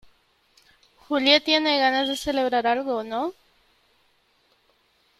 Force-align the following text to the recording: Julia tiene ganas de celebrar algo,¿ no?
Julia 1.07 1.43
tiene 1.43 1.77
ganas 1.77 2.07
de 2.07 2.17
celebrar 2.17 2.65
algo,¿ 2.65 3.01
no? 3.03 3.35